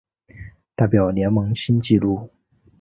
[0.75, 2.31] 代表联盟新纪录